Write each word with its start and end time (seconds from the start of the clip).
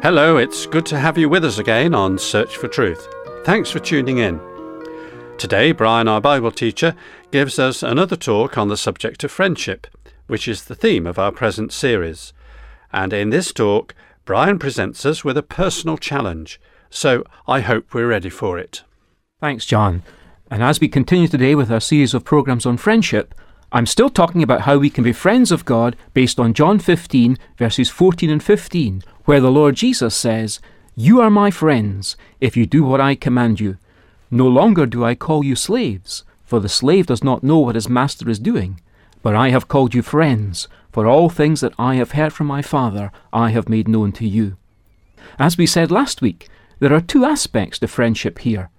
Hello, 0.00 0.36
it's 0.36 0.64
good 0.64 0.86
to 0.86 0.98
have 0.98 1.18
you 1.18 1.28
with 1.28 1.44
us 1.44 1.58
again 1.58 1.92
on 1.92 2.18
Search 2.18 2.56
for 2.56 2.68
Truth. 2.68 3.08
Thanks 3.44 3.68
for 3.68 3.80
tuning 3.80 4.18
in. 4.18 4.40
Today, 5.38 5.72
Brian, 5.72 6.06
our 6.06 6.20
Bible 6.20 6.52
teacher, 6.52 6.94
gives 7.32 7.58
us 7.58 7.82
another 7.82 8.14
talk 8.14 8.56
on 8.56 8.68
the 8.68 8.76
subject 8.76 9.24
of 9.24 9.32
friendship, 9.32 9.88
which 10.28 10.46
is 10.46 10.66
the 10.66 10.76
theme 10.76 11.04
of 11.04 11.18
our 11.18 11.32
present 11.32 11.72
series. 11.72 12.32
And 12.92 13.12
in 13.12 13.30
this 13.30 13.52
talk, 13.52 13.92
Brian 14.24 14.60
presents 14.60 15.04
us 15.04 15.24
with 15.24 15.36
a 15.36 15.42
personal 15.42 15.98
challenge, 15.98 16.60
so 16.90 17.24
I 17.48 17.58
hope 17.58 17.92
we're 17.92 18.06
ready 18.06 18.30
for 18.30 18.56
it. 18.56 18.84
Thanks, 19.40 19.66
John. 19.66 20.04
And 20.48 20.62
as 20.62 20.80
we 20.80 20.86
continue 20.86 21.26
today 21.26 21.56
with 21.56 21.72
our 21.72 21.80
series 21.80 22.14
of 22.14 22.24
programs 22.24 22.66
on 22.66 22.76
friendship, 22.76 23.34
I'm 23.70 23.84
still 23.84 24.08
talking 24.08 24.42
about 24.42 24.62
how 24.62 24.78
we 24.78 24.88
can 24.88 25.04
be 25.04 25.12
friends 25.12 25.52
of 25.52 25.66
God 25.66 25.94
based 26.14 26.40
on 26.40 26.54
John 26.54 26.78
15, 26.78 27.36
verses 27.58 27.90
14 27.90 28.30
and 28.30 28.42
15, 28.42 29.02
where 29.26 29.40
the 29.40 29.50
Lord 29.50 29.74
Jesus 29.74 30.14
says, 30.14 30.58
You 30.96 31.20
are 31.20 31.28
my 31.28 31.50
friends 31.50 32.16
if 32.40 32.56
you 32.56 32.64
do 32.64 32.82
what 32.82 33.00
I 33.00 33.14
command 33.14 33.60
you. 33.60 33.76
No 34.30 34.48
longer 34.48 34.86
do 34.86 35.04
I 35.04 35.14
call 35.14 35.44
you 35.44 35.54
slaves, 35.54 36.24
for 36.44 36.60
the 36.60 36.68
slave 36.68 37.06
does 37.06 37.22
not 37.22 37.42
know 37.42 37.58
what 37.58 37.74
his 37.74 37.90
master 37.90 38.30
is 38.30 38.38
doing. 38.38 38.80
But 39.22 39.34
I 39.34 39.50
have 39.50 39.68
called 39.68 39.94
you 39.94 40.00
friends, 40.00 40.66
for 40.90 41.06
all 41.06 41.28
things 41.28 41.60
that 41.60 41.74
I 41.78 41.96
have 41.96 42.12
heard 42.12 42.32
from 42.32 42.46
my 42.46 42.62
Father 42.62 43.12
I 43.34 43.50
have 43.50 43.68
made 43.68 43.86
known 43.86 44.12
to 44.12 44.26
you. 44.26 44.56
As 45.38 45.58
we 45.58 45.66
said 45.66 45.90
last 45.90 46.22
week, 46.22 46.48
there 46.78 46.94
are 46.94 47.02
two 47.02 47.26
aspects 47.26 47.78
to 47.80 47.88
friendship 47.88 48.38
here. 48.38 48.70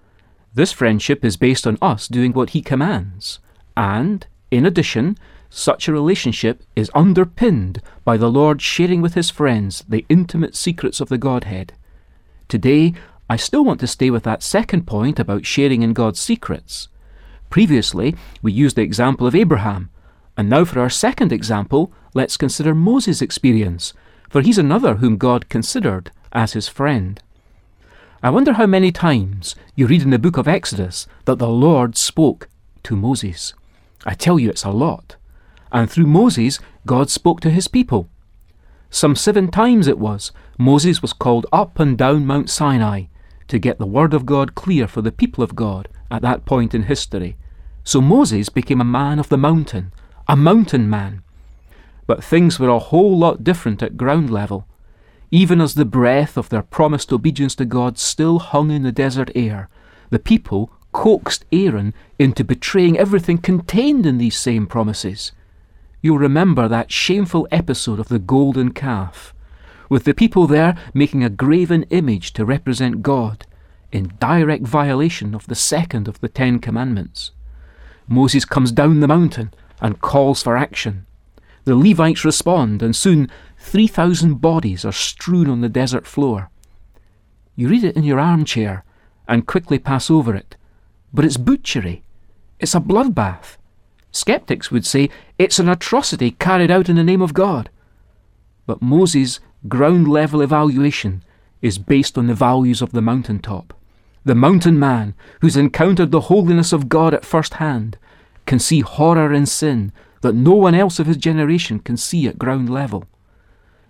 This 0.55 0.71
friendship 0.71 1.23
is 1.23 1.37
based 1.37 1.67
on 1.67 1.77
us 1.79 2.07
doing 2.07 2.33
what 2.33 2.51
He 2.51 2.63
commands, 2.63 3.39
and, 3.77 4.25
in 4.51 4.65
addition, 4.65 5.17
such 5.49 5.87
a 5.87 5.93
relationship 5.93 6.63
is 6.75 6.91
underpinned 6.93 7.81
by 8.03 8.17
the 8.17 8.29
Lord 8.29 8.61
sharing 8.61 9.01
with 9.01 9.15
his 9.15 9.29
friends 9.29 9.83
the 9.87 10.05
intimate 10.09 10.55
secrets 10.55 10.99
of 10.99 11.09
the 11.09 11.17
Godhead. 11.17 11.73
Today, 12.47 12.93
I 13.29 13.35
still 13.35 13.63
want 13.63 13.79
to 13.81 13.87
stay 13.87 14.09
with 14.09 14.23
that 14.23 14.43
second 14.43 14.87
point 14.87 15.19
about 15.19 15.45
sharing 15.45 15.81
in 15.81 15.93
God's 15.93 16.19
secrets. 16.19 16.87
Previously, 17.49 18.15
we 18.41 18.51
used 18.51 18.75
the 18.75 18.83
example 18.83 19.27
of 19.27 19.35
Abraham, 19.35 19.89
and 20.37 20.49
now 20.49 20.65
for 20.65 20.79
our 20.79 20.89
second 20.89 21.31
example, 21.31 21.91
let's 22.13 22.37
consider 22.37 22.73
Moses' 22.73 23.21
experience, 23.21 23.93
for 24.29 24.41
he's 24.41 24.57
another 24.57 24.95
whom 24.95 25.17
God 25.17 25.49
considered 25.49 26.11
as 26.31 26.53
his 26.53 26.67
friend. 26.67 27.21
I 28.21 28.29
wonder 28.29 28.53
how 28.53 28.65
many 28.65 28.91
times 28.91 29.55
you 29.75 29.87
read 29.87 30.01
in 30.01 30.09
the 30.09 30.19
book 30.19 30.37
of 30.37 30.47
Exodus 30.47 31.07
that 31.25 31.39
the 31.39 31.47
Lord 31.47 31.95
spoke 31.97 32.49
to 32.83 32.95
Moses. 32.95 33.53
I 34.05 34.13
tell 34.13 34.39
you, 34.39 34.49
it's 34.49 34.63
a 34.63 34.71
lot 34.71 35.15
and 35.71 35.89
through 35.89 36.07
Moses, 36.07 36.59
God 36.85 37.09
spoke 37.09 37.41
to 37.41 37.49
his 37.49 37.67
people. 37.67 38.09
Some 38.89 39.15
seven 39.15 39.49
times 39.49 39.87
it 39.87 39.99
was, 39.99 40.31
Moses 40.57 41.01
was 41.01 41.13
called 41.13 41.45
up 41.51 41.79
and 41.79 41.97
down 41.97 42.25
Mount 42.25 42.49
Sinai 42.49 43.03
to 43.47 43.59
get 43.59 43.77
the 43.77 43.85
word 43.85 44.13
of 44.13 44.25
God 44.25 44.55
clear 44.55 44.87
for 44.87 45.01
the 45.01 45.11
people 45.11 45.43
of 45.43 45.55
God 45.55 45.87
at 46.09 46.21
that 46.23 46.45
point 46.45 46.73
in 46.73 46.83
history. 46.83 47.37
So 47.83 48.01
Moses 48.01 48.49
became 48.49 48.81
a 48.81 48.85
man 48.85 49.19
of 49.19 49.29
the 49.29 49.37
mountain, 49.37 49.91
a 50.27 50.35
mountain 50.35 50.89
man. 50.89 51.23
But 52.07 52.23
things 52.23 52.59
were 52.59 52.69
a 52.69 52.79
whole 52.79 53.17
lot 53.17 53.43
different 53.43 53.83
at 53.83 53.97
ground 53.97 54.31
level. 54.31 54.67
Even 55.31 55.61
as 55.61 55.75
the 55.75 55.85
breath 55.85 56.37
of 56.37 56.49
their 56.49 56.63
promised 56.63 57.13
obedience 57.13 57.53
to 57.55 57.65
God 57.65 57.99
still 57.99 58.39
hung 58.39 58.71
in 58.71 58.81
the 58.81 58.91
desert 58.91 59.31
air, 59.35 59.69
the 60.09 60.17
people 60.17 60.71
coaxed 60.91 61.45
Aaron 61.51 61.93
into 62.17 62.43
betraying 62.43 62.97
everything 62.97 63.37
contained 63.37 64.05
in 64.05 64.17
these 64.17 64.37
same 64.37 64.67
promises. 64.67 65.31
You'll 66.01 66.17
remember 66.17 66.67
that 66.67 66.91
shameful 66.91 67.47
episode 67.51 67.99
of 67.99 68.07
the 68.07 68.19
golden 68.19 68.71
calf, 68.71 69.33
with 69.89 70.03
the 70.03 70.13
people 70.13 70.47
there 70.47 70.77
making 70.93 71.23
a 71.23 71.29
graven 71.29 71.83
image 71.89 72.33
to 72.33 72.45
represent 72.45 73.01
God, 73.01 73.45
in 73.91 74.13
direct 74.19 74.63
violation 74.63 75.33
of 75.33 75.47
the 75.47 75.55
second 75.55 76.07
of 76.07 76.19
the 76.19 76.29
Ten 76.29 76.59
Commandments. 76.59 77.31
Moses 78.07 78.45
comes 78.45 78.71
down 78.71 78.99
the 78.99 79.07
mountain 79.07 79.53
and 79.81 80.01
calls 80.01 80.43
for 80.43 80.57
action. 80.57 81.05
The 81.65 81.75
Levites 81.75 82.25
respond, 82.25 82.81
and 82.81 82.95
soon 82.95 83.29
3,000 83.57 84.35
bodies 84.41 84.85
are 84.85 84.91
strewn 84.91 85.49
on 85.49 85.61
the 85.61 85.69
desert 85.69 86.07
floor. 86.07 86.49
You 87.55 87.67
read 87.67 87.83
it 87.83 87.95
in 87.95 88.03
your 88.03 88.19
armchair 88.19 88.83
and 89.27 89.45
quickly 89.45 89.77
pass 89.79 90.09
over 90.09 90.33
it, 90.35 90.55
but 91.13 91.25
it's 91.25 91.37
butchery. 91.37 92.03
It's 92.59 92.75
a 92.75 92.79
bloodbath. 92.79 93.57
Skeptics 94.11 94.71
would 94.71 94.85
say 94.85 95.09
it's 95.37 95.59
an 95.59 95.69
atrocity 95.69 96.31
carried 96.31 96.71
out 96.71 96.89
in 96.89 96.95
the 96.95 97.03
name 97.03 97.21
of 97.21 97.33
God. 97.33 97.69
But 98.65 98.81
Moses' 98.81 99.39
ground 99.67 100.07
level 100.07 100.41
evaluation 100.41 101.23
is 101.61 101.77
based 101.77 102.17
on 102.17 102.27
the 102.27 102.33
values 102.33 102.81
of 102.81 102.91
the 102.91 103.01
mountaintop. 103.01 103.73
The 104.25 104.35
mountain 104.35 104.77
man, 104.77 105.15
who's 105.41 105.57
encountered 105.57 106.11
the 106.11 106.21
holiness 106.21 106.73
of 106.73 106.89
God 106.89 107.13
at 107.13 107.25
first 107.25 107.55
hand, 107.55 107.97
can 108.45 108.59
see 108.59 108.81
horror 108.81 109.33
in 109.33 109.45
sin 109.45 109.91
that 110.21 110.35
no 110.35 110.53
one 110.53 110.75
else 110.75 110.99
of 110.99 111.07
his 111.07 111.17
generation 111.17 111.79
can 111.79 111.97
see 111.97 112.27
at 112.27 112.39
ground 112.39 112.69
level. 112.69 113.05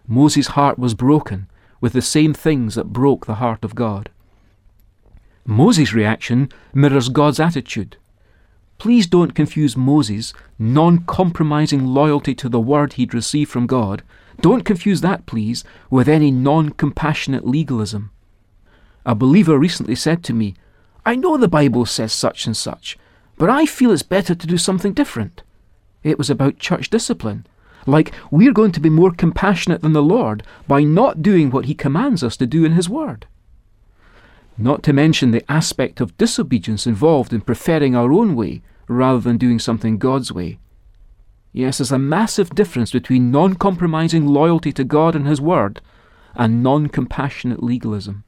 Moses' 0.08 0.48
heart 0.48 0.78
was 0.78 0.94
broken 0.94 1.48
with 1.82 1.94
the 1.94 2.02
same 2.02 2.34
things 2.34 2.76
that 2.76 2.94
broke 2.94 3.26
the 3.26 3.36
heart 3.36 3.64
of 3.64 3.76
God. 3.76 4.10
Moses' 5.46 5.94
reaction 5.94 6.50
mirrors 6.74 7.10
God's 7.10 7.40
attitude. 7.40 7.98
Please 8.78 9.08
don't 9.08 9.36
confuse 9.36 9.76
Moses' 9.76 10.34
non 10.58 11.00
compromising 11.00 11.86
loyalty 11.86 12.34
to 12.36 12.48
the 12.48 12.60
word 12.60 12.94
he'd 12.94 13.14
received 13.14 13.52
from 13.52 13.68
God. 13.68 14.04
Don't 14.42 14.64
confuse 14.64 15.02
that, 15.02 15.26
please, 15.26 15.64
with 15.90 16.08
any 16.08 16.32
non 16.32 16.70
compassionate 16.70 17.46
legalism. 17.46 18.12
A 19.06 19.16
believer 19.16 19.58
recently 19.58 19.96
said 19.96 20.24
to 20.24 20.34
me, 20.34 20.56
I 21.06 21.16
know 21.16 21.36
the 21.36 21.48
Bible 21.48 21.86
says 21.86 22.14
such 22.14 22.46
and 22.46 22.56
such, 22.56 22.98
but 23.38 23.50
I 23.50 23.66
feel 23.66 23.92
it's 23.92 24.04
better 24.04 24.36
to 24.36 24.48
do 24.48 24.58
something 24.58 24.94
different. 24.94 25.44
It 26.04 26.18
was 26.18 26.30
about 26.30 26.60
church 26.60 26.90
discipline. 26.90 27.46
Like, 27.86 28.14
we're 28.30 28.54
going 28.54 28.72
to 28.74 28.80
be 28.80 28.90
more 28.90 29.12
compassionate 29.12 29.82
than 29.82 29.94
the 29.94 30.04
Lord 30.04 30.44
by 30.68 30.84
not 30.84 31.22
doing 31.22 31.50
what 31.50 31.66
He 31.66 31.74
commands 31.74 32.24
us 32.24 32.38
to 32.38 32.46
do 32.46 32.64
in 32.64 32.74
His 32.74 32.88
Word 32.88 33.26
not 34.60 34.84
to 34.84 34.94
mention 34.94 35.32
the 35.32 35.50
aspect 35.52 36.02
of 36.02 36.18
disobedience 36.18 36.86
involved 36.86 37.34
in 37.34 37.42
preferring 37.42 37.96
our 37.96 38.12
own 38.12 38.36
way 38.36 38.62
rather 38.88 39.20
than 39.20 39.38
doing 39.38 39.60
something 39.60 39.98
God's 39.98 40.32
way. 40.32 40.60
Yes, 41.52 41.78
there's 41.78 41.92
a 41.92 42.00
massive 42.00 42.52
difference 42.52 42.92
between 42.92 43.32
non 43.32 43.56
compromising 43.56 44.28
loyalty 44.28 44.72
to 44.74 44.84
God 44.84 45.16
and 45.16 45.28
His 45.28 45.42
Word 45.42 45.82
and 46.36 46.62
non 46.62 46.88
compassionate 46.88 47.64
legalism. 47.64 48.24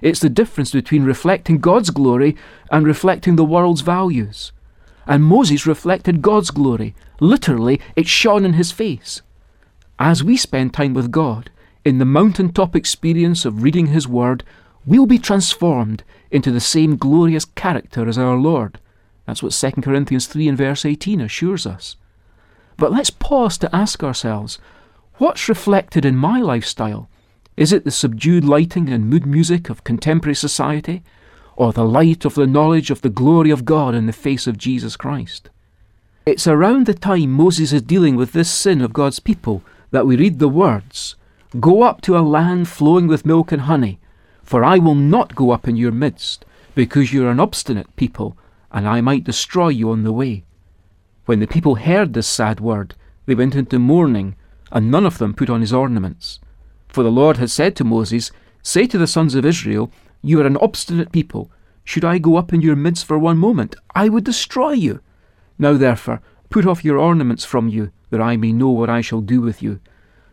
It's 0.00 0.20
the 0.20 0.30
difference 0.30 0.72
between 0.72 1.04
reflecting 1.04 1.58
God's 1.58 1.90
glory 1.90 2.36
and 2.70 2.86
reflecting 2.86 3.36
the 3.36 3.44
world's 3.44 3.80
values. 3.80 4.52
And 5.06 5.24
Moses 5.24 5.66
reflected 5.66 6.22
God's 6.22 6.50
glory. 6.50 6.94
Literally, 7.20 7.80
it 7.96 8.06
shone 8.06 8.44
in 8.44 8.52
his 8.52 8.70
face. 8.70 9.22
As 9.98 10.22
we 10.22 10.36
spend 10.36 10.72
time 10.72 10.94
with 10.94 11.10
God, 11.10 11.50
in 11.84 11.98
the 11.98 12.04
mountaintop 12.04 12.76
experience 12.76 13.44
of 13.44 13.62
reading 13.62 13.86
His 13.86 14.06
Word, 14.06 14.44
we'll 14.86 15.06
be 15.06 15.18
transformed 15.18 16.04
into 16.30 16.50
the 16.50 16.60
same 16.60 16.96
glorious 16.96 17.44
character 17.44 18.08
as 18.08 18.18
our 18.18 18.36
Lord. 18.36 18.78
That's 19.26 19.42
what 19.42 19.52
2 19.52 19.82
Corinthians 19.82 20.26
3 20.26 20.48
and 20.48 20.58
verse 20.58 20.84
18 20.84 21.20
assures 21.20 21.66
us. 21.66 21.96
But 22.76 22.92
let's 22.92 23.10
pause 23.10 23.58
to 23.58 23.74
ask 23.74 24.02
ourselves 24.02 24.58
what's 25.18 25.48
reflected 25.48 26.04
in 26.04 26.16
my 26.16 26.40
lifestyle? 26.40 27.08
Is 27.56 27.72
it 27.72 27.84
the 27.84 27.90
subdued 27.90 28.44
lighting 28.44 28.88
and 28.88 29.10
mood 29.10 29.26
music 29.26 29.68
of 29.68 29.82
contemporary 29.82 30.36
society, 30.36 31.02
or 31.56 31.72
the 31.72 31.84
light 31.84 32.24
of 32.24 32.34
the 32.36 32.46
knowledge 32.46 32.90
of 32.90 33.00
the 33.00 33.08
glory 33.08 33.50
of 33.50 33.64
God 33.64 33.96
in 33.96 34.06
the 34.06 34.12
face 34.12 34.46
of 34.46 34.56
Jesus 34.56 34.96
Christ? 34.96 35.50
It's 36.24 36.46
around 36.46 36.86
the 36.86 36.94
time 36.94 37.32
Moses 37.32 37.72
is 37.72 37.82
dealing 37.82 38.14
with 38.14 38.32
this 38.32 38.50
sin 38.50 38.80
of 38.80 38.92
God's 38.92 39.18
people 39.18 39.62
that 39.90 40.06
we 40.06 40.16
read 40.16 40.38
the 40.38 40.48
words 40.48 41.16
Go 41.58 41.82
up 41.82 42.02
to 42.02 42.16
a 42.16 42.20
land 42.20 42.68
flowing 42.68 43.08
with 43.08 43.24
milk 43.24 43.50
and 43.50 43.62
honey 43.62 43.98
for 44.48 44.64
I 44.64 44.78
will 44.78 44.94
not 44.94 45.34
go 45.34 45.50
up 45.50 45.68
in 45.68 45.76
your 45.76 45.92
midst, 45.92 46.46
because 46.74 47.12
you 47.12 47.26
are 47.26 47.30
an 47.30 47.38
obstinate 47.38 47.94
people, 47.96 48.34
and 48.72 48.88
I 48.88 49.02
might 49.02 49.22
destroy 49.22 49.68
you 49.68 49.90
on 49.90 50.04
the 50.04 50.12
way. 50.12 50.42
When 51.26 51.40
the 51.40 51.46
people 51.46 51.74
heard 51.74 52.14
this 52.14 52.26
sad 52.26 52.58
word, 52.58 52.94
they 53.26 53.34
went 53.34 53.54
into 53.54 53.78
mourning, 53.78 54.36
and 54.72 54.90
none 54.90 55.04
of 55.04 55.18
them 55.18 55.34
put 55.34 55.50
on 55.50 55.60
his 55.60 55.74
ornaments. 55.74 56.40
For 56.88 57.02
the 57.02 57.10
Lord 57.10 57.36
had 57.36 57.50
said 57.50 57.76
to 57.76 57.84
Moses, 57.84 58.30
Say 58.62 58.86
to 58.86 58.96
the 58.96 59.06
sons 59.06 59.34
of 59.34 59.44
Israel, 59.44 59.92
You 60.22 60.40
are 60.40 60.46
an 60.46 60.56
obstinate 60.56 61.12
people. 61.12 61.50
Should 61.84 62.06
I 62.06 62.16
go 62.16 62.38
up 62.38 62.54
in 62.54 62.62
your 62.62 62.74
midst 62.74 63.04
for 63.04 63.18
one 63.18 63.36
moment, 63.36 63.76
I 63.94 64.08
would 64.08 64.24
destroy 64.24 64.72
you. 64.72 65.00
Now 65.58 65.74
therefore, 65.74 66.22
put 66.48 66.64
off 66.64 66.86
your 66.86 66.96
ornaments 66.96 67.44
from 67.44 67.68
you, 67.68 67.92
that 68.08 68.22
I 68.22 68.38
may 68.38 68.52
know 68.52 68.70
what 68.70 68.88
I 68.88 69.02
shall 69.02 69.20
do 69.20 69.42
with 69.42 69.62
you. 69.62 69.80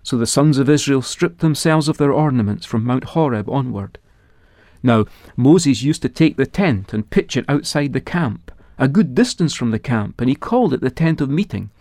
So 0.03 0.15
the 0.15 0.25
sons 0.25 0.57
of 0.57 0.69
Israel 0.69 1.01
stripped 1.01 1.39
themselves 1.39 1.89
of 1.89 1.97
their 1.97 2.13
ornaments 2.13 2.65
from 2.65 2.85
Mount 2.85 3.03
Horeb 3.03 3.49
onward. 3.49 3.99
Now, 4.85 5.05
Moses 5.35 5.81
used 5.81 6.03
to 6.03 6.09
take 6.09 6.37
the 6.37 6.45
tent 6.45 6.93
and 6.93 7.09
pitch 7.09 7.35
it 7.35 7.45
outside 7.49 7.93
the 7.93 7.99
camp, 7.99 8.51
a 8.77 8.87
good 8.87 9.15
distance 9.15 9.55
from 9.55 9.71
the 9.71 9.79
camp, 9.79 10.21
and 10.21 10.29
he 10.29 10.35
called 10.35 10.75
it 10.75 10.81
the 10.81 10.91
tent 10.91 11.21
of 11.21 11.27
meeting. 11.27 11.71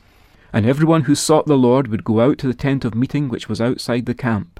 And 0.54 0.64
everyone 0.64 1.02
who 1.02 1.14
sought 1.14 1.44
the 1.44 1.58
Lord 1.58 1.88
would 1.88 2.02
go 2.02 2.20
out 2.20 2.38
to 2.38 2.46
the 2.46 2.54
tent 2.54 2.82
of 2.82 2.94
meeting 2.94 3.28
which 3.28 3.46
was 3.46 3.60
outside 3.60 4.06
the 4.06 4.14
camp. 4.14 4.58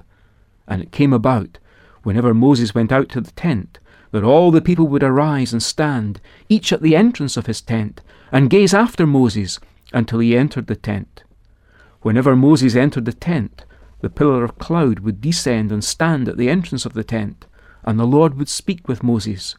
And 0.67 0.79
it 0.79 0.91
came 0.91 1.11
about, 1.11 1.57
whenever 2.03 2.35
Moses 2.35 2.75
went 2.75 2.91
out 2.91 3.09
to 3.09 3.21
the 3.21 3.31
tent, 3.31 3.79
that 4.11 4.23
all 4.23 4.51
the 4.51 4.61
people 4.61 4.87
would 4.89 5.01
arise 5.01 5.51
and 5.51 5.63
stand, 5.63 6.21
each 6.47 6.71
at 6.71 6.83
the 6.83 6.95
entrance 6.95 7.37
of 7.37 7.47
his 7.47 7.61
tent, 7.61 8.01
and 8.31 8.51
gaze 8.51 8.75
after 8.75 9.07
Moses 9.07 9.59
until 9.91 10.19
he 10.19 10.37
entered 10.37 10.67
the 10.67 10.75
tent. 10.75 11.23
Whenever 12.03 12.35
Moses 12.35 12.75
entered 12.75 13.05
the 13.05 13.13
tent, 13.13 13.65
the 14.01 14.09
pillar 14.11 14.43
of 14.43 14.59
cloud 14.59 14.99
would 14.99 15.19
descend 15.19 15.71
and 15.71 15.83
stand 15.83 16.29
at 16.29 16.37
the 16.37 16.47
entrance 16.47 16.85
of 16.85 16.93
the 16.93 17.03
tent, 17.03 17.47
and 17.85 17.97
the 17.97 18.05
Lord 18.05 18.37
would 18.37 18.49
speak 18.49 18.87
with 18.87 19.03
Moses. 19.03 19.55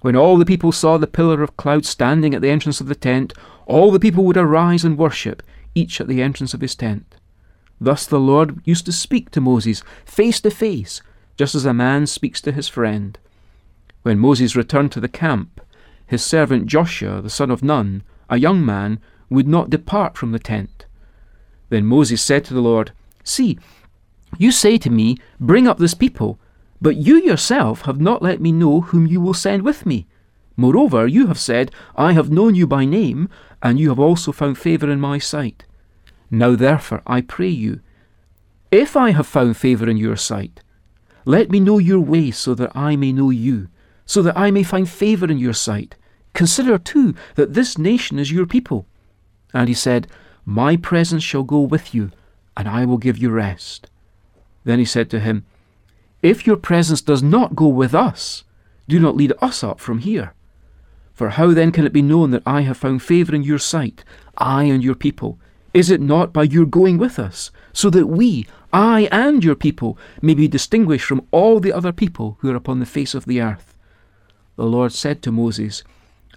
When 0.00 0.14
all 0.14 0.36
the 0.36 0.46
people 0.46 0.70
saw 0.70 0.96
the 0.96 1.08
pillar 1.08 1.42
of 1.42 1.56
cloud 1.56 1.84
standing 1.84 2.34
at 2.34 2.42
the 2.42 2.50
entrance 2.50 2.80
of 2.80 2.86
the 2.86 2.94
tent, 2.94 3.32
all 3.66 3.90
the 3.90 3.98
people 3.98 4.24
would 4.24 4.36
arise 4.36 4.84
and 4.84 4.96
worship, 4.96 5.42
each 5.74 6.00
at 6.00 6.06
the 6.06 6.22
entrance 6.22 6.54
of 6.54 6.60
his 6.60 6.76
tent. 6.76 7.16
Thus 7.80 8.06
the 8.06 8.20
Lord 8.20 8.60
used 8.64 8.86
to 8.86 8.92
speak 8.92 9.30
to 9.30 9.40
Moses 9.40 9.82
face 10.04 10.40
to 10.42 10.50
face, 10.50 11.02
just 11.36 11.54
as 11.54 11.64
a 11.64 11.74
man 11.74 12.06
speaks 12.06 12.40
to 12.42 12.52
his 12.52 12.68
friend. 12.68 13.18
When 14.02 14.18
Moses 14.18 14.54
returned 14.54 14.92
to 14.92 15.00
the 15.00 15.08
camp, 15.08 15.60
his 16.06 16.24
servant 16.24 16.66
Joshua, 16.66 17.20
the 17.20 17.30
son 17.30 17.50
of 17.50 17.62
Nun, 17.62 18.02
a 18.28 18.38
young 18.38 18.64
man, 18.64 19.00
would 19.30 19.48
not 19.48 19.70
depart 19.70 20.16
from 20.16 20.32
the 20.32 20.38
tent. 20.38 20.86
Then 21.68 21.84
Moses 21.86 22.22
said 22.22 22.44
to 22.46 22.54
the 22.54 22.60
Lord, 22.60 22.92
See, 23.24 23.58
you 24.38 24.52
say 24.52 24.78
to 24.78 24.90
me, 24.90 25.18
Bring 25.38 25.68
up 25.68 25.78
this 25.78 25.94
people, 25.94 26.38
but 26.80 26.96
you 26.96 27.16
yourself 27.16 27.82
have 27.82 28.00
not 28.00 28.22
let 28.22 28.40
me 28.40 28.52
know 28.52 28.80
whom 28.82 29.06
you 29.06 29.20
will 29.20 29.34
send 29.34 29.62
with 29.62 29.84
me. 29.84 30.06
Moreover, 30.56 31.06
you 31.06 31.26
have 31.28 31.38
said, 31.38 31.70
I 31.96 32.12
have 32.12 32.30
known 32.30 32.54
you 32.54 32.66
by 32.66 32.84
name, 32.84 33.28
and 33.62 33.78
you 33.78 33.88
have 33.88 33.98
also 34.00 34.32
found 34.32 34.58
favour 34.58 34.90
in 34.90 35.00
my 35.00 35.18
sight. 35.18 35.64
Now 36.30 36.54
therefore, 36.54 37.02
I 37.06 37.20
pray 37.20 37.48
you, 37.48 37.80
if 38.70 38.96
I 38.96 39.10
have 39.10 39.26
found 39.26 39.56
favour 39.56 39.88
in 39.88 39.96
your 39.96 40.16
sight, 40.16 40.60
let 41.24 41.50
me 41.50 41.58
know 41.58 41.78
your 41.78 42.00
way 42.00 42.30
so 42.30 42.54
that 42.54 42.74
I 42.74 42.96
may 42.96 43.12
know 43.12 43.30
you, 43.30 43.68
so 44.04 44.22
that 44.22 44.36
I 44.36 44.50
may 44.50 44.62
find 44.62 44.88
favour 44.88 45.30
in 45.30 45.38
your 45.38 45.54
sight. 45.54 45.94
Consider 46.34 46.76
too 46.78 47.14
that 47.36 47.54
this 47.54 47.78
nation 47.78 48.18
is 48.18 48.30
your 48.30 48.46
people. 48.46 48.86
And 49.54 49.68
he 49.68 49.74
said, 49.74 50.06
My 50.44 50.76
presence 50.76 51.22
shall 51.22 51.44
go 51.44 51.60
with 51.60 51.94
you, 51.94 52.10
and 52.56 52.68
I 52.68 52.84
will 52.84 52.98
give 52.98 53.16
you 53.16 53.30
rest. 53.30 53.88
Then 54.64 54.78
he 54.78 54.84
said 54.84 55.08
to 55.10 55.20
him, 55.20 55.46
if 56.22 56.46
your 56.46 56.56
presence 56.56 57.00
does 57.00 57.22
not 57.22 57.56
go 57.56 57.68
with 57.68 57.94
us, 57.94 58.44
do 58.88 58.98
not 58.98 59.16
lead 59.16 59.32
us 59.40 59.62
up 59.62 59.80
from 59.80 59.98
here. 59.98 60.34
For 61.14 61.30
how 61.30 61.52
then 61.52 61.72
can 61.72 61.84
it 61.84 61.92
be 61.92 62.02
known 62.02 62.30
that 62.30 62.42
I 62.46 62.62
have 62.62 62.76
found 62.76 63.02
favour 63.02 63.34
in 63.34 63.42
your 63.42 63.58
sight, 63.58 64.04
I 64.36 64.64
and 64.64 64.82
your 64.82 64.94
people? 64.94 65.38
Is 65.74 65.90
it 65.90 66.00
not 66.00 66.32
by 66.32 66.44
your 66.44 66.64
going 66.64 66.96
with 66.96 67.18
us, 67.18 67.50
so 67.72 67.90
that 67.90 68.06
we, 68.06 68.46
I 68.72 69.08
and 69.12 69.44
your 69.44 69.54
people, 69.54 69.98
may 70.22 70.34
be 70.34 70.48
distinguished 70.48 71.04
from 71.04 71.26
all 71.30 71.60
the 71.60 71.72
other 71.72 71.92
people 71.92 72.38
who 72.40 72.50
are 72.50 72.56
upon 72.56 72.80
the 72.80 72.86
face 72.86 73.14
of 73.14 73.26
the 73.26 73.40
earth? 73.40 73.76
The 74.56 74.64
Lord 74.64 74.92
said 74.92 75.22
to 75.22 75.32
Moses, 75.32 75.84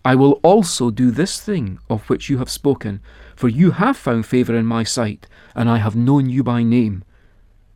I 0.03 0.15
will 0.15 0.33
also 0.43 0.89
do 0.89 1.11
this 1.11 1.39
thing 1.39 1.79
of 1.89 2.09
which 2.09 2.29
you 2.29 2.39
have 2.39 2.49
spoken, 2.49 3.01
for 3.35 3.47
you 3.47 3.71
have 3.71 3.97
found 3.97 4.25
favour 4.25 4.55
in 4.55 4.65
my 4.65 4.83
sight, 4.83 5.27
and 5.55 5.69
I 5.69 5.77
have 5.77 5.95
known 5.95 6.29
you 6.29 6.43
by 6.43 6.63
name. 6.63 7.03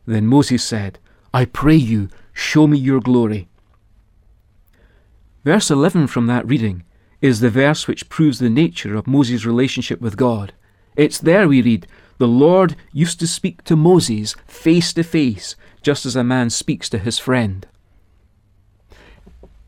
Then 0.06 0.26
Moses 0.26 0.64
said, 0.64 0.98
I 1.32 1.44
pray 1.44 1.76
you, 1.76 2.08
show 2.32 2.66
me 2.66 2.78
your 2.78 3.00
glory. 3.00 3.48
Verse 5.44 5.70
11 5.70 6.08
from 6.08 6.26
that 6.26 6.46
reading 6.46 6.82
is 7.20 7.40
the 7.40 7.50
verse 7.50 7.86
which 7.86 8.08
proves 8.08 8.38
the 8.38 8.50
nature 8.50 8.94
of 8.94 9.06
Moses' 9.06 9.44
relationship 9.44 10.00
with 10.00 10.16
God. 10.16 10.52
It's 10.96 11.18
there 11.18 11.48
we 11.48 11.62
read, 11.62 11.86
The 12.18 12.28
Lord 12.28 12.76
used 12.92 13.20
to 13.20 13.26
speak 13.26 13.62
to 13.64 13.76
Moses 13.76 14.34
face 14.46 14.92
to 14.94 15.02
face, 15.02 15.56
just 15.82 16.06
as 16.06 16.16
a 16.16 16.24
man 16.24 16.50
speaks 16.50 16.88
to 16.90 16.98
his 16.98 17.18
friend. 17.18 17.66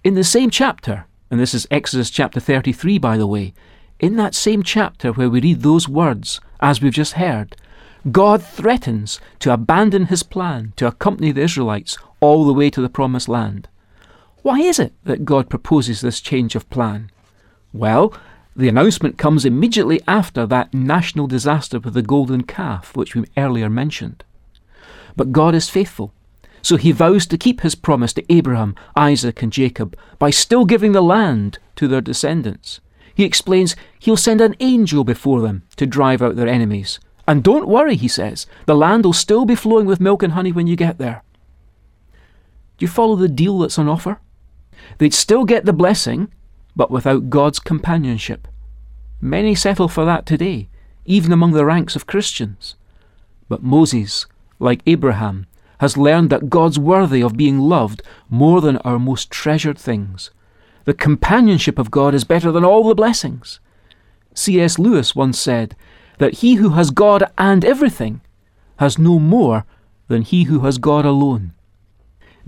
In 0.04 0.14
the 0.14 0.24
same 0.24 0.50
chapter, 0.50 1.06
and 1.30 1.38
this 1.38 1.54
is 1.54 1.66
Exodus 1.70 2.10
chapter 2.10 2.40
33, 2.40 2.98
by 2.98 3.16
the 3.16 3.26
way, 3.26 3.52
in 4.00 4.16
that 4.16 4.34
same 4.34 4.62
chapter 4.62 5.12
where 5.12 5.28
we 5.28 5.40
read 5.40 5.62
those 5.62 5.88
words, 5.88 6.40
as 6.60 6.80
we've 6.80 6.92
just 6.92 7.14
heard, 7.14 7.56
God 8.10 8.42
threatens 8.42 9.20
to 9.40 9.52
abandon 9.52 10.06
his 10.06 10.22
plan 10.22 10.72
to 10.76 10.86
accompany 10.86 11.32
the 11.32 11.42
Israelites 11.42 11.98
all 12.20 12.44
the 12.44 12.54
way 12.54 12.70
to 12.70 12.80
the 12.80 12.88
Promised 12.88 13.28
Land. 13.28 13.68
Why 14.42 14.60
is 14.60 14.78
it 14.78 14.92
that 15.04 15.24
God 15.24 15.50
proposes 15.50 16.00
this 16.00 16.20
change 16.20 16.54
of 16.54 16.70
plan? 16.70 17.10
Well, 17.72 18.14
the 18.56 18.68
announcement 18.68 19.18
comes 19.18 19.44
immediately 19.44 20.00
after 20.08 20.46
that 20.46 20.72
national 20.72 21.26
disaster 21.26 21.78
with 21.78 21.94
the 21.94 22.02
golden 22.02 22.42
calf, 22.42 22.96
which 22.96 23.14
we 23.14 23.24
earlier 23.36 23.68
mentioned. 23.68 24.24
But 25.16 25.32
God 25.32 25.54
is 25.54 25.68
faithful, 25.68 26.12
so 26.62 26.76
he 26.76 26.92
vows 26.92 27.26
to 27.26 27.38
keep 27.38 27.60
his 27.60 27.74
promise 27.74 28.12
to 28.14 28.32
Abraham, 28.32 28.74
Isaac, 28.96 29.42
and 29.42 29.52
Jacob 29.52 29.96
by 30.18 30.30
still 30.30 30.64
giving 30.64 30.92
the 30.92 31.02
land 31.02 31.58
to 31.76 31.86
their 31.86 32.00
descendants. 32.00 32.80
He 33.14 33.24
explains 33.24 33.76
he'll 33.98 34.16
send 34.16 34.40
an 34.40 34.56
angel 34.60 35.04
before 35.04 35.40
them 35.40 35.62
to 35.76 35.86
drive 35.86 36.22
out 36.22 36.36
their 36.36 36.48
enemies, 36.48 37.00
and 37.28 37.44
don't 37.44 37.68
worry, 37.68 37.94
he 37.94 38.08
says, 38.08 38.46
the 38.64 38.74
land 38.74 39.04
will 39.04 39.12
still 39.12 39.44
be 39.44 39.54
flowing 39.54 39.84
with 39.84 40.00
milk 40.00 40.22
and 40.22 40.32
honey 40.32 40.50
when 40.50 40.66
you 40.66 40.76
get 40.76 40.96
there. 40.96 41.22
Do 42.78 42.84
you 42.84 42.88
follow 42.88 43.16
the 43.16 43.28
deal 43.28 43.58
that's 43.58 43.78
on 43.78 43.86
offer? 43.86 44.18
They'd 44.96 45.12
still 45.12 45.44
get 45.44 45.66
the 45.66 45.74
blessing, 45.74 46.32
but 46.74 46.90
without 46.90 47.28
God's 47.28 47.58
companionship. 47.58 48.48
Many 49.20 49.54
settle 49.54 49.88
for 49.88 50.06
that 50.06 50.24
today, 50.24 50.70
even 51.04 51.30
among 51.30 51.52
the 51.52 51.66
ranks 51.66 51.94
of 51.94 52.06
Christians. 52.06 52.76
But 53.46 53.62
Moses, 53.62 54.24
like 54.58 54.80
Abraham, 54.86 55.46
has 55.80 55.98
learned 55.98 56.30
that 56.30 56.48
God's 56.48 56.78
worthy 56.78 57.22
of 57.22 57.36
being 57.36 57.58
loved 57.58 58.00
more 58.30 58.62
than 58.62 58.78
our 58.78 58.98
most 58.98 59.30
treasured 59.30 59.76
things. 59.78 60.30
The 60.86 60.94
companionship 60.94 61.78
of 61.78 61.90
God 61.90 62.14
is 62.14 62.24
better 62.24 62.50
than 62.50 62.64
all 62.64 62.88
the 62.88 62.94
blessings. 62.94 63.60
C.S. 64.32 64.78
Lewis 64.78 65.14
once 65.14 65.38
said, 65.38 65.76
that 66.18 66.34
he 66.34 66.54
who 66.56 66.70
has 66.70 66.90
God 66.90 67.24
and 67.36 67.64
everything 67.64 68.20
has 68.78 68.98
no 68.98 69.18
more 69.18 69.64
than 70.08 70.22
he 70.22 70.44
who 70.44 70.60
has 70.60 70.78
God 70.78 71.04
alone. 71.04 71.52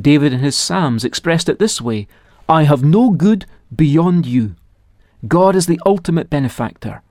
David 0.00 0.32
in 0.32 0.40
his 0.40 0.56
Psalms 0.56 1.05
expressed 1.05 1.49
it 1.49 1.58
this 1.58 1.81
way 1.81 2.06
I 2.49 2.64
have 2.64 2.82
no 2.82 3.11
good 3.11 3.46
beyond 3.75 4.26
you. 4.26 4.56
God 5.28 5.55
is 5.55 5.67
the 5.67 5.81
ultimate 5.84 6.31
benefactor. 6.31 7.02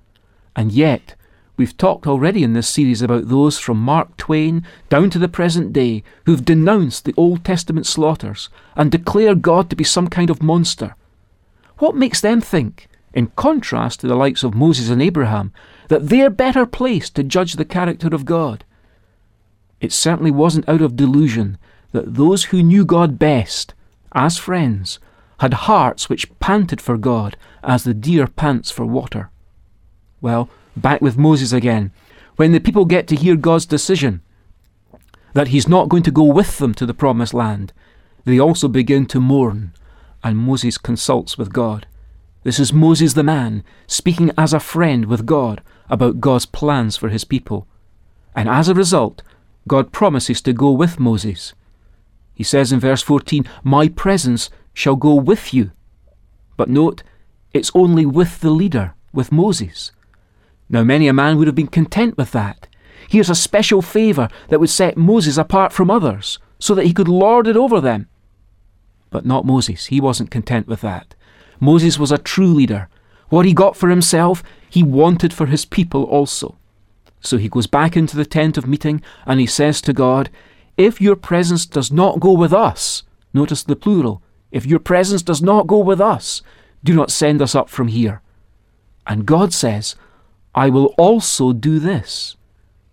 And 0.56 0.71
yet, 0.71 1.15
we've 1.56 1.77
talked 1.77 2.07
already 2.07 2.44
in 2.44 2.53
this 2.53 2.67
series 2.67 3.01
about 3.01 3.30
those 3.30 3.59
from 3.59 3.78
Mark 3.78 4.18
Twain 4.18 4.66
down 4.89 5.09
to 5.11 5.19
the 5.19 5.30
present 5.30 5.71
day 5.71 6.04
who've 6.25 6.44
denounced 6.44 7.06
the 7.06 7.13
Old 7.16 7.45
Testament 7.45 7.85
slaughters 7.85 8.49
and 8.75 8.92
declare 8.92 9.35
God 9.35 9.69
to 9.69 9.75
be 9.75 9.83
some 9.83 10.07
kind 10.07 10.30
of 10.30 10.42
monster. 10.42 10.95
What 11.78 11.95
makes 11.95 12.19
them 12.19 12.42
think, 12.42 12.89
in 13.13 13.28
contrast 13.35 14.01
to 14.01 14.07
the 14.07 14.16
likes 14.16 14.44
of 14.44 14.54
Moses 14.54 14.89
and 14.89 15.01
Abraham, 15.01 15.54
that 15.89 16.07
they're 16.09 16.29
better 16.29 16.65
placed 16.65 17.15
to 17.15 17.23
judge 17.23 17.53
the 17.53 17.65
character 17.65 18.07
of 18.07 18.25
God. 18.25 18.63
It 19.81 19.91
certainly 19.91 20.31
wasn't 20.31 20.69
out 20.69 20.81
of 20.81 20.95
delusion 20.95 21.57
that 21.91 22.13
those 22.15 22.45
who 22.45 22.63
knew 22.63 22.85
God 22.85 23.19
best, 23.19 23.73
as 24.13 24.37
friends, 24.37 24.99
had 25.39 25.53
hearts 25.53 26.07
which 26.07 26.29
panted 26.39 26.79
for 26.79 26.97
God 26.97 27.37
as 27.63 27.83
the 27.83 27.93
deer 27.93 28.27
pants 28.27 28.69
for 28.69 28.85
water. 28.85 29.31
Well, 30.21 30.49
back 30.75 31.01
with 31.01 31.17
Moses 31.17 31.51
again. 31.51 31.91
When 32.35 32.51
the 32.51 32.59
people 32.59 32.85
get 32.85 33.07
to 33.07 33.15
hear 33.15 33.35
God's 33.35 33.65
decision, 33.65 34.21
that 35.33 35.49
he's 35.49 35.67
not 35.67 35.89
going 35.89 36.03
to 36.03 36.11
go 36.11 36.23
with 36.23 36.57
them 36.59 36.73
to 36.75 36.85
the 36.85 36.93
promised 36.93 37.33
land, 37.33 37.73
they 38.25 38.39
also 38.39 38.67
begin 38.67 39.05
to 39.07 39.19
mourn, 39.19 39.73
and 40.23 40.37
Moses 40.37 40.77
consults 40.77 41.37
with 41.37 41.51
God. 41.51 41.87
This 42.43 42.59
is 42.59 42.71
Moses 42.71 43.13
the 43.13 43.23
man, 43.23 43.63
speaking 43.87 44.31
as 44.37 44.53
a 44.53 44.59
friend 44.59 45.05
with 45.05 45.25
God 45.25 45.61
about 45.89 46.19
God's 46.19 46.45
plans 46.45 46.97
for 46.97 47.09
his 47.09 47.23
people. 47.23 47.67
And 48.35 48.47
as 48.47 48.69
a 48.69 48.73
result, 48.73 49.21
God 49.67 49.91
promises 49.91 50.41
to 50.41 50.53
go 50.53 50.71
with 50.71 50.99
Moses. 50.99 51.53
He 52.33 52.43
says 52.43 52.71
in 52.71 52.79
verse 52.79 53.01
14, 53.01 53.45
My 53.63 53.87
presence 53.89 54.49
shall 54.73 54.95
go 54.95 55.13
with 55.15 55.53
you. 55.53 55.71
But 56.55 56.69
note, 56.69 57.03
it's 57.53 57.71
only 57.73 58.05
with 58.05 58.39
the 58.41 58.51
leader, 58.51 58.93
with 59.13 59.31
Moses. 59.31 59.91
Now, 60.69 60.83
many 60.83 61.07
a 61.07 61.13
man 61.13 61.37
would 61.37 61.47
have 61.47 61.55
been 61.55 61.67
content 61.67 62.17
with 62.17 62.31
that. 62.31 62.67
Here's 63.09 63.29
a 63.29 63.35
special 63.35 63.81
favour 63.81 64.29
that 64.49 64.59
would 64.59 64.69
set 64.69 64.97
Moses 64.97 65.37
apart 65.37 65.73
from 65.73 65.89
others, 65.89 66.37
so 66.59 66.75
that 66.75 66.85
he 66.85 66.93
could 66.93 67.07
lord 67.07 67.47
it 67.47 67.57
over 67.57 67.81
them. 67.81 68.07
But 69.09 69.25
not 69.25 69.45
Moses. 69.45 69.87
He 69.87 69.99
wasn't 69.99 70.29
content 70.29 70.67
with 70.67 70.81
that. 70.81 71.15
Moses 71.59 71.97
was 71.97 72.11
a 72.11 72.17
true 72.17 72.53
leader. 72.53 72.87
What 73.30 73.45
he 73.45 73.54
got 73.54 73.76
for 73.76 73.90
himself, 73.90 74.44
he 74.69 74.83
wanted 74.83 75.33
for 75.33 75.45
his 75.48 75.66
people 75.66 76.04
also. 76.04 76.56
So 77.21 77.38
he 77.38 77.50
goes 77.50 77.68
back 77.68 77.98
into 77.98 78.16
the 78.16 78.26
tent 78.26 78.57
of 78.57 78.68
meeting 78.68 79.02
and 79.26 79.40
he 79.40 79.45
says 79.45 79.81
to 79.81 79.94
God, 79.94 80.30
If 80.78 81.02
your 81.02 81.16
presence 81.16 81.66
does 81.66 81.92
not 81.92 82.19
go 82.19 82.33
with 82.33 82.54
us, 82.54 83.04
notice 83.33 83.64
the 83.64 83.76
plural, 83.76 84.21
if 84.52 84.66
your 84.66 84.80
presence 84.80 85.21
does 85.21 85.42
not 85.42 85.68
go 85.68 85.80
with 85.80 86.02
us, 86.02 86.42
do 86.83 86.94
not 86.94 87.12
send 87.12 87.42
us 87.42 87.56
up 87.56 87.69
from 87.69 87.88
here. 87.90 88.21
And 89.06 89.26
God 89.26 89.54
says, 89.54 89.95
I 90.56 90.69
will 90.69 90.94
also 90.98 91.54
do 91.54 91.80
this. 91.80 92.36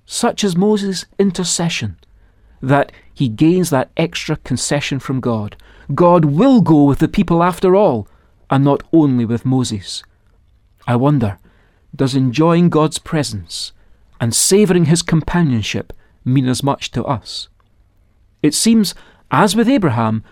Such 0.05 0.45
is 0.45 0.57
Moses' 0.57 1.07
intercession. 1.19 1.97
that 2.63 2.91
he 3.13 3.29
gains 3.29 3.71
that 3.71 3.91
extra 3.97 4.37
concession 4.37 4.99
from 4.99 5.21
God. 5.21 5.57
God 5.95 6.25
will 6.25 6.61
go 6.61 6.85
with 6.85 6.99
the 6.99 7.09
people 7.09 7.43
after 7.43 7.77
all, 7.77 8.09
and 8.51 8.65
not 8.65 8.83
only 8.93 9.25
with 9.25 9.45
Moses. 9.45 10.03
I 10.87 10.97
wonder, 10.97 11.39
does 11.95 12.15
enjoying 12.15 12.69
God's 12.69 12.99
presence 12.99 13.73
and 14.21 14.35
savouring 14.35 14.87
his 14.87 15.03
companionship 15.03 15.93
mean 16.25 16.47
as 16.49 16.63
much 16.63 16.91
to 16.93 17.05
us? 17.05 17.49
It 18.43 18.55
seems, 18.55 18.95
as 19.31 19.57
with 19.57 19.69
Abraham, 19.69 20.23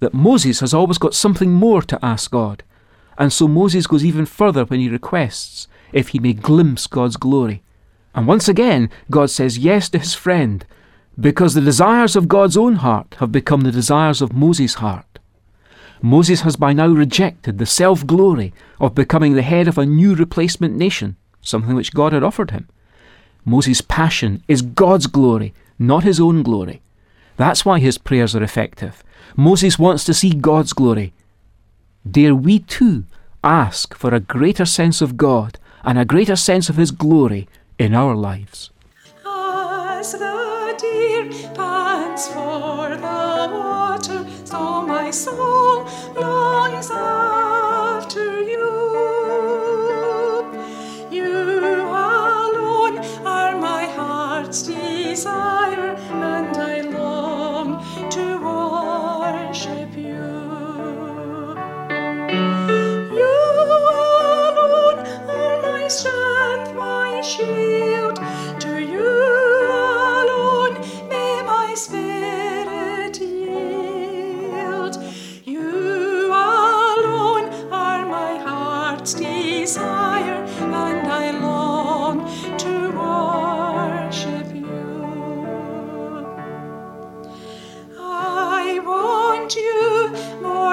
that 0.00 0.14
Moses 0.14 0.60
has 0.60 0.74
always 0.74 0.98
got 0.98 1.14
something 1.14 1.52
more 1.52 1.82
to 1.82 2.04
ask 2.04 2.30
God, 2.30 2.62
and 3.16 3.32
so 3.32 3.48
Moses 3.48 3.86
goes 3.86 4.04
even 4.04 4.26
further 4.26 4.64
when 4.64 4.80
he 4.80 4.88
requests 4.88 5.66
if 5.92 6.08
he 6.08 6.18
may 6.18 6.32
glimpse 6.32 6.86
God's 6.86 7.16
glory. 7.16 7.62
And 8.14 8.26
once 8.26 8.48
again, 8.48 8.90
God 9.10 9.30
says 9.30 9.58
yes 9.58 9.88
to 9.90 9.98
his 9.98 10.14
friend, 10.14 10.64
because 11.18 11.54
the 11.54 11.60
desires 11.60 12.16
of 12.16 12.28
God's 12.28 12.56
own 12.56 12.76
heart 12.76 13.16
have 13.18 13.32
become 13.32 13.62
the 13.62 13.72
desires 13.72 14.20
of 14.20 14.32
Moses' 14.32 14.74
heart. 14.74 15.13
Moses 16.04 16.42
has 16.42 16.56
by 16.56 16.74
now 16.74 16.88
rejected 16.88 17.56
the 17.56 17.64
self 17.64 18.06
glory 18.06 18.52
of 18.78 18.94
becoming 18.94 19.32
the 19.32 19.40
head 19.40 19.66
of 19.66 19.78
a 19.78 19.86
new 19.86 20.14
replacement 20.14 20.76
nation, 20.76 21.16
something 21.40 21.74
which 21.74 21.94
God 21.94 22.12
had 22.12 22.22
offered 22.22 22.50
him. 22.50 22.68
Moses' 23.46 23.80
passion 23.80 24.42
is 24.46 24.60
God's 24.60 25.06
glory, 25.06 25.54
not 25.78 26.04
his 26.04 26.20
own 26.20 26.42
glory. 26.42 26.82
That's 27.38 27.64
why 27.64 27.78
his 27.78 27.96
prayers 27.96 28.36
are 28.36 28.42
effective. 28.42 29.02
Moses 29.34 29.78
wants 29.78 30.04
to 30.04 30.12
see 30.12 30.34
God's 30.34 30.74
glory. 30.74 31.14
Dare 32.08 32.34
we 32.34 32.58
too 32.58 33.04
ask 33.42 33.94
for 33.94 34.12
a 34.12 34.20
greater 34.20 34.66
sense 34.66 35.00
of 35.00 35.16
God 35.16 35.58
and 35.84 35.98
a 35.98 36.04
greater 36.04 36.36
sense 36.36 36.68
of 36.68 36.76
his 36.76 36.90
glory 36.90 37.48
in 37.78 37.94
our 37.94 38.14
lives? 38.14 38.68
As 39.24 40.12
the 40.12 40.76
deer 40.78 41.30
pants 41.54 42.28
for 42.28 42.90
the 42.90 43.13
so 45.14 45.84
my 46.72 46.80
soul 46.80 47.33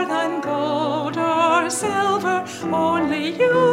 than 0.06 0.42
gold 0.42 1.18
or 1.18 1.70
silver, 1.70 2.46
only 2.72 3.30
you 3.40 3.71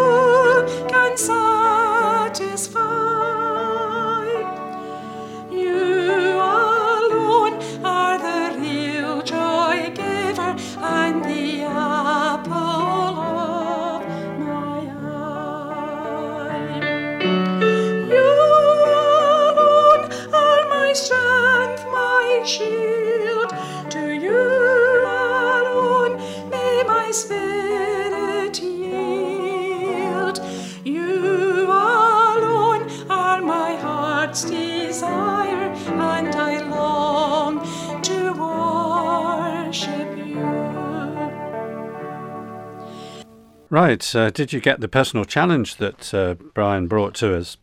Right, 43.71 44.17
uh, 44.17 44.31
did 44.31 44.55
you 44.55 44.61
get 44.61 44.81
the 44.81 44.89
personal 44.89 45.27
challenge 45.27 45.77
that 45.77 46.15
uh, 46.15 46.37
Brian 46.55 46.87
brought 46.87 47.15
to 47.17 47.37
us? 47.37 47.59